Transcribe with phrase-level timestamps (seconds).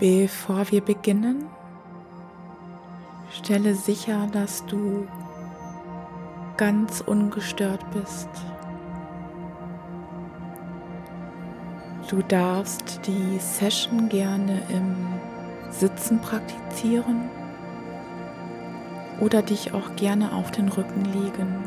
[0.00, 1.44] Bevor wir beginnen,
[3.30, 5.06] stelle sicher, dass du
[6.56, 8.30] ganz ungestört bist.
[12.08, 14.96] Du darfst die Session gerne im
[15.70, 17.28] Sitzen praktizieren
[19.20, 21.62] oder dich auch gerne auf den Rücken legen.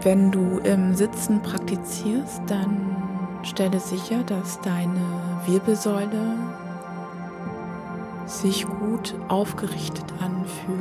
[0.00, 5.00] Wenn du im Sitzen praktizierst, dann stelle sicher, dass deine
[5.46, 6.36] Wirbelsäule
[8.26, 10.80] sich gut aufgerichtet anfühlt.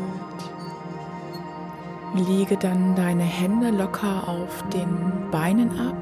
[2.27, 5.95] Lege dann deine Hände locker auf den Beinen ab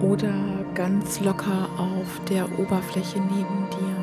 [0.00, 0.32] oder
[0.74, 3.96] ganz locker auf der Oberfläche neben dir.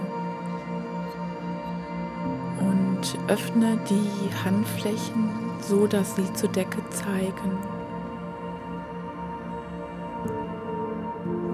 [2.60, 5.30] Und öffne die Handflächen
[5.62, 7.75] so, dass sie zur Decke zeigen.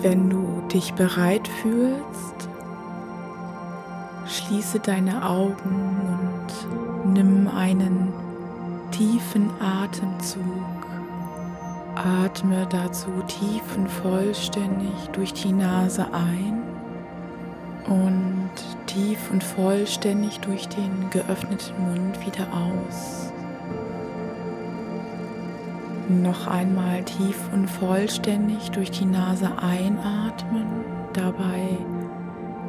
[0.02, 2.50] Wenn du dich bereit fühlst,
[4.26, 6.18] schließe deine Augen
[7.06, 8.12] und nimm einen
[8.90, 10.42] tiefen Atemzug.
[11.94, 16.64] Atme dazu tief und vollständig durch die Nase ein
[17.86, 18.50] und
[18.88, 23.32] tief und vollständig durch den geöffneten Mund wieder aus.
[26.20, 30.68] Noch einmal tief und vollständig durch die Nase einatmen.
[31.14, 31.78] Dabei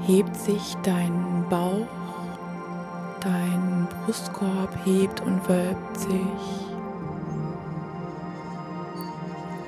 [0.06, 1.86] hebt sich dein Bauch,
[3.20, 6.10] dein Brustkorb hebt und wölbt sich.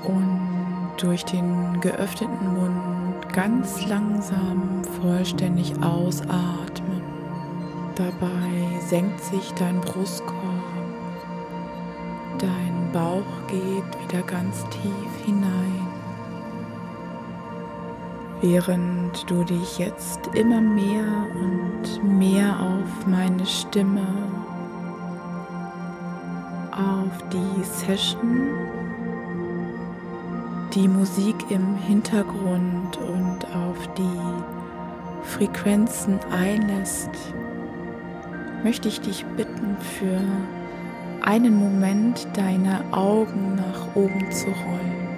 [0.05, 7.03] Und durch den geöffneten Mund ganz langsam vollständig ausatmen.
[7.97, 10.54] Dabei senkt sich dein Brustkorb,
[14.55, 15.89] ganz tief hinein.
[18.41, 24.07] Während du dich jetzt immer mehr und mehr auf meine Stimme,
[26.73, 28.51] auf die Session
[30.75, 37.11] die Musik im Hintergrund und auf die Frequenzen einlässt,
[38.65, 40.21] möchte ich dich bitten, für
[41.25, 45.09] einen Moment deine Augen nach oben zu rollen.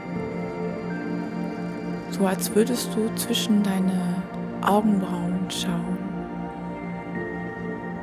[2.11, 4.23] So als würdest du zwischen deine
[4.63, 5.99] Augenbrauen schauen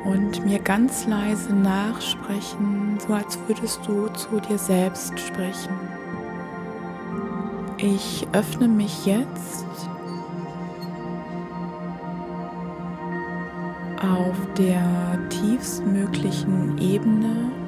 [0.04, 5.74] und mir ganz leise nachsprechen, so als würdest du zu dir selbst sprechen.
[7.78, 9.66] Ich öffne mich jetzt
[14.02, 17.63] auf der tiefstmöglichen Ebene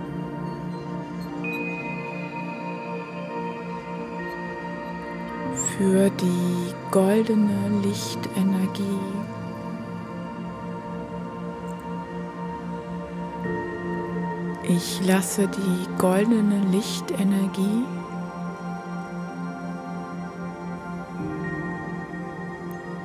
[5.78, 9.00] für die goldene Lichtenergie.
[14.64, 17.86] Ich lasse die goldene Lichtenergie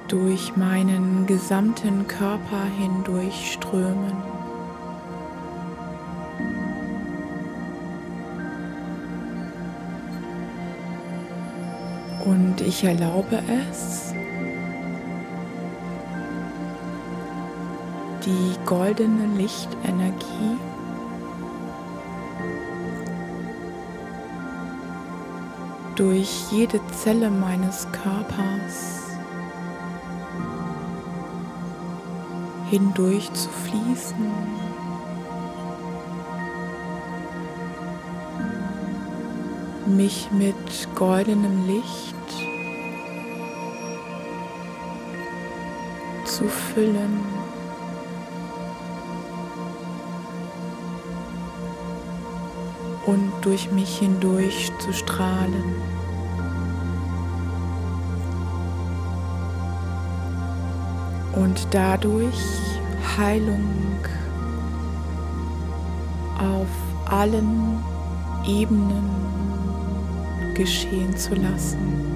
[0.08, 4.29] durch meinen gesamten Körper hindurch strömen.
[12.66, 14.14] Ich erlaube es,
[18.24, 20.56] die goldene Lichtenergie
[25.96, 29.00] durch jede Zelle meines Körpers
[32.70, 34.30] hindurch zu fließen.
[39.86, 40.54] Mich mit
[40.94, 42.14] goldenem Licht
[46.40, 47.20] zu füllen.
[53.06, 55.74] Und durch mich hindurch zu strahlen.
[61.32, 62.42] und dadurch
[63.16, 63.64] Heilung
[66.38, 66.68] auf
[67.06, 67.78] allen
[68.46, 69.08] Ebenen
[70.54, 72.09] geschehen zu lassen.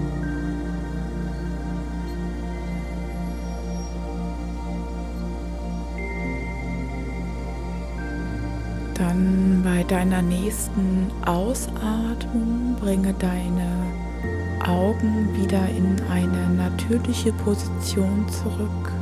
[9.14, 13.69] Dann bei deiner nächsten Ausatmung bringe deine
[14.66, 18.93] Augen wieder in eine natürliche Position zurück.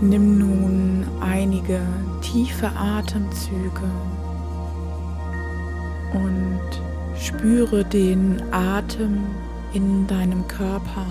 [0.00, 1.80] Nimm nun einige
[2.22, 3.90] tiefe Atemzüge
[6.14, 9.24] und spüre den Atem
[9.74, 11.04] in deinem Körper.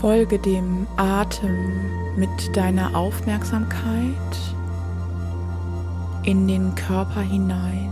[0.00, 4.14] Folge dem Atem mit deiner Aufmerksamkeit
[6.22, 7.90] in den Körper hinein.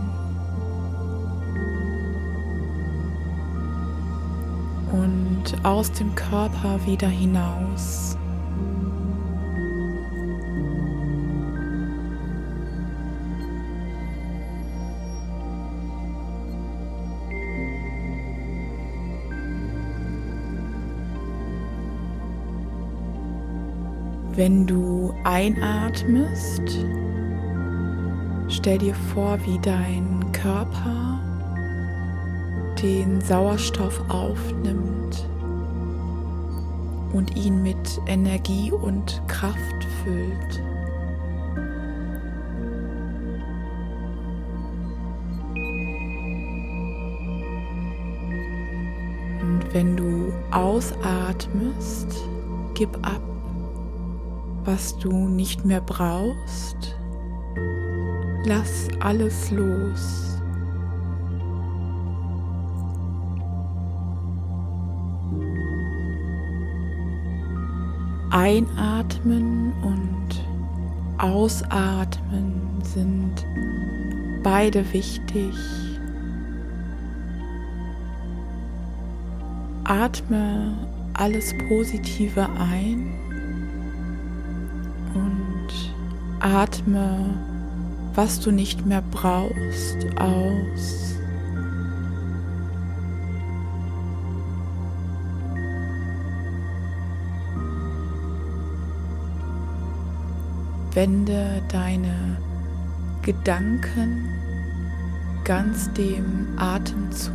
[4.93, 8.17] Und aus dem Körper wieder hinaus.
[24.37, 26.61] Wenn du einatmest,
[28.49, 31.19] stell dir vor, wie dein Körper
[32.79, 35.27] den Sauerstoff aufnimmt
[37.13, 40.61] und ihn mit Energie und Kraft füllt.
[49.41, 52.23] Und wenn du ausatmest,
[52.75, 53.36] gib ab
[54.67, 56.97] was du nicht mehr brauchst,
[58.43, 60.41] lass alles los.
[68.29, 70.45] Einatmen und
[71.17, 73.45] Ausatmen sind
[74.43, 75.53] beide wichtig.
[79.85, 80.77] Atme
[81.13, 83.26] alles Positive ein
[86.39, 87.35] Atme,
[88.13, 91.15] was du nicht mehr brauchst, aus.
[100.93, 102.37] Wende deine
[103.21, 104.29] Gedanken
[105.43, 107.31] ganz dem Atem zu.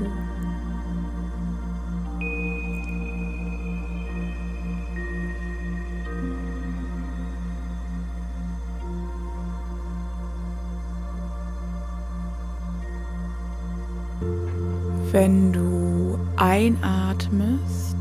[15.13, 17.99] Wenn du einatmest,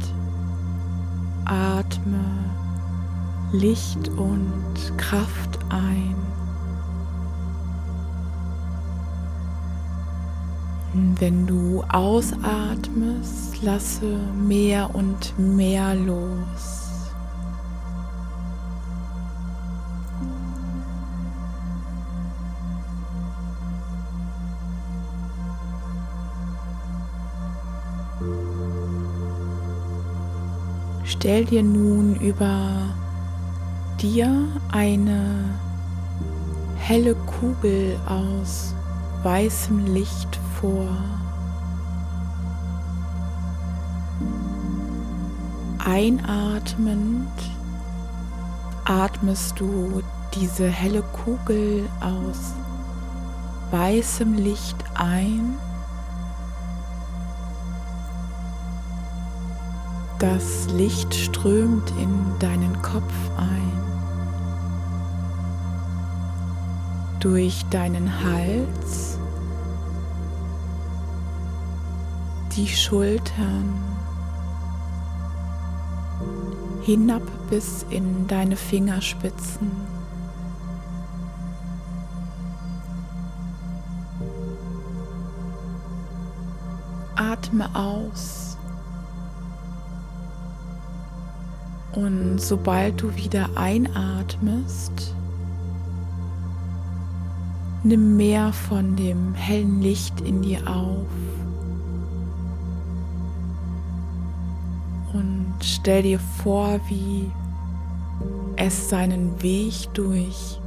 [1.44, 2.24] atme
[3.52, 6.16] Licht und Kraft ein.
[11.20, 14.18] Wenn du ausatmest, lasse
[14.48, 16.91] mehr und mehr los.
[31.12, 32.86] Stell dir nun über
[34.00, 35.44] dir eine
[36.78, 38.74] helle Kugel aus
[39.22, 40.88] weißem Licht vor.
[45.86, 47.28] Einatmend
[48.86, 50.02] atmest du
[50.34, 52.54] diese helle Kugel aus
[53.72, 55.58] weißem Licht ein
[60.22, 63.72] Das Licht strömt in deinen Kopf ein,
[67.20, 69.18] durch deinen Hals,
[72.56, 73.74] die Schultern,
[76.84, 79.72] hinab bis in deine Fingerspitzen.
[87.16, 88.41] Atme aus.
[91.94, 95.14] Und sobald du wieder einatmest,
[97.84, 101.08] nimm mehr von dem hellen Licht in dir auf.
[105.14, 107.30] Und stell dir vor, wie
[108.56, 110.60] es seinen Weg durch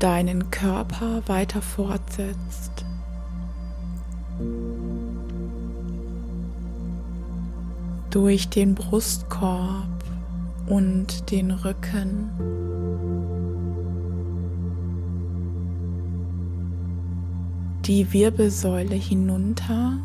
[0.00, 2.84] deinen Körper weiter fortsetzt.
[8.10, 9.99] Durch den Brustkorb
[10.70, 12.30] und den Rücken.
[17.84, 19.98] Die Wirbelsäule hinunter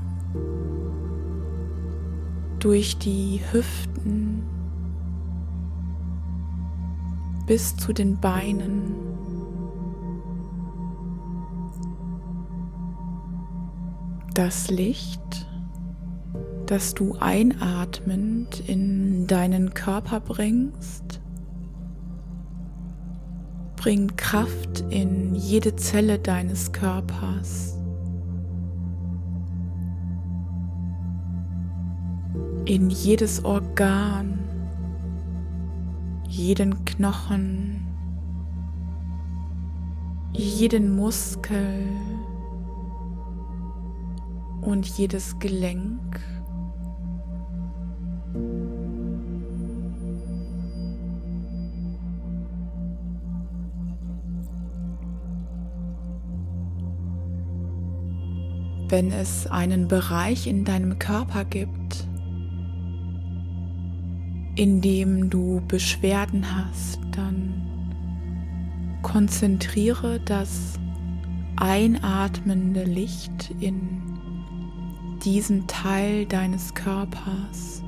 [2.59, 4.41] durch die Hüften
[7.45, 8.95] bis zu den Beinen.
[14.33, 15.47] Das Licht
[16.65, 21.21] das du einatmend in deinen Körper bringst,
[23.75, 27.77] bringt Kraft in jede Zelle deines Körpers.
[32.65, 34.39] In jedes Organ,
[36.27, 37.87] jeden Knochen,
[40.33, 41.83] jeden Muskel
[44.61, 46.19] und jedes Gelenk.
[58.95, 62.07] Wenn es einen Bereich in deinem Körper gibt,
[64.55, 67.61] in dem du Beschwerden hast, dann
[69.01, 70.79] konzentriere das
[71.57, 74.01] einatmende Licht in
[75.25, 77.83] diesen Teil deines Körpers,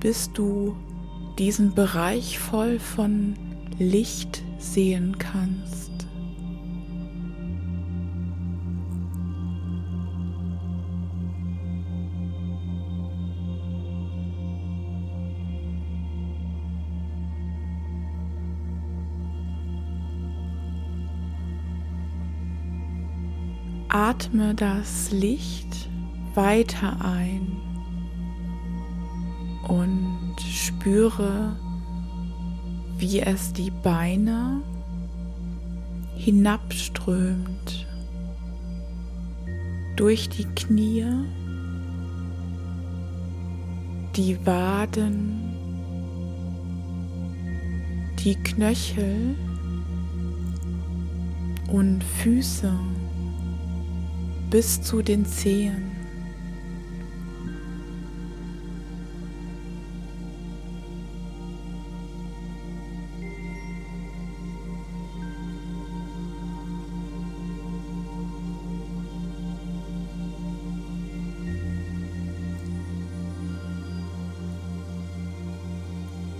[0.00, 0.74] bis du
[1.38, 3.34] diesen Bereich voll von
[3.78, 5.87] Licht sehen kannst.
[23.90, 25.88] Atme das Licht
[26.34, 27.56] weiter ein
[29.66, 31.56] und spüre,
[32.98, 34.60] wie es die Beine
[36.16, 37.86] hinabströmt
[39.96, 41.06] durch die Knie,
[44.16, 45.56] die Waden,
[48.18, 49.34] die Knöchel
[51.68, 52.72] und Füße
[54.50, 55.98] bis zu den Zehen.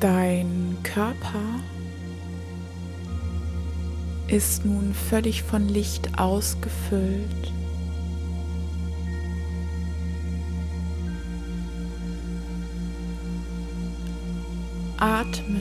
[0.00, 1.43] Dein Körper
[4.29, 7.53] ist nun völlig von Licht ausgefüllt.
[14.99, 15.61] Atme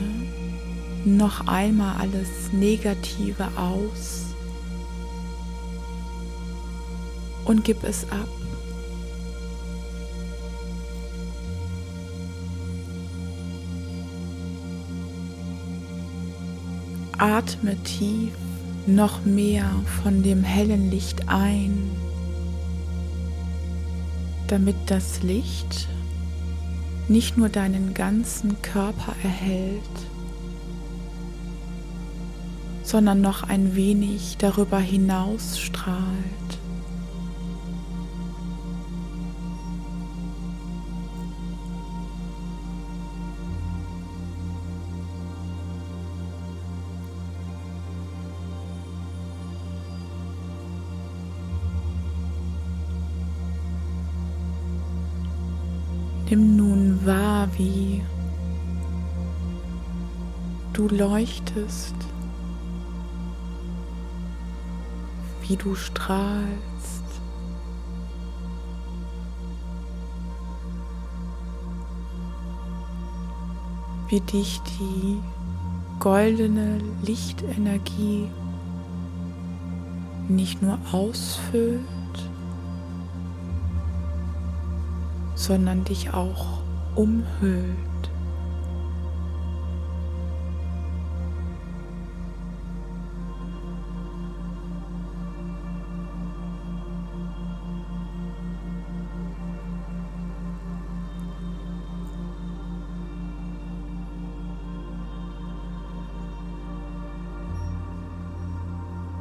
[1.04, 4.34] noch einmal alles Negative aus
[7.44, 8.28] und gib es ab.
[17.18, 18.32] Atme tief
[18.86, 19.68] noch mehr
[20.02, 21.90] von dem hellen Licht ein,
[24.46, 25.88] damit das Licht
[27.08, 29.82] nicht nur deinen ganzen Körper erhält,
[32.82, 36.57] sondern noch ein wenig darüber hinaus strahlt.
[57.08, 58.02] Wahr, wie
[60.74, 61.94] du leuchtest,
[65.42, 66.68] wie du strahlst.
[74.10, 75.18] wie dich die
[76.00, 78.26] goldene Lichtenergie
[80.28, 81.82] nicht nur ausfüllt,
[85.34, 86.58] sondern dich auch
[86.98, 88.10] umhüllt.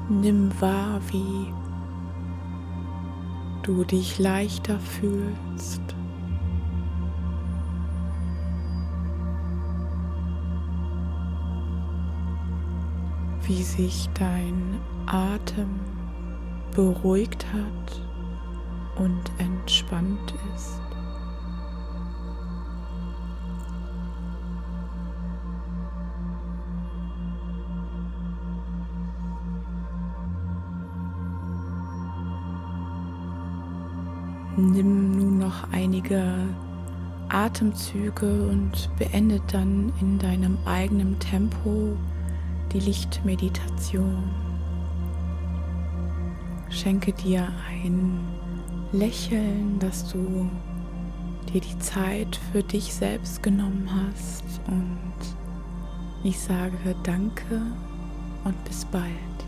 [0.09, 1.53] Nimm wahr, wie
[3.61, 5.96] du dich leichter fühlst.
[13.47, 15.69] Wie sich dein Atem
[16.75, 18.01] beruhigt hat
[18.97, 20.81] und entspannt ist.
[34.57, 36.33] Nimm nun noch einige
[37.29, 41.95] Atemzüge und beende dann in deinem eigenen Tempo
[42.77, 44.23] die Lichtmeditation.
[46.69, 48.19] Schenke dir ein
[48.91, 50.49] Lächeln, dass du
[51.51, 54.99] dir die Zeit für dich selbst genommen hast und
[56.23, 57.61] ich sage danke
[58.43, 59.46] und bis bald.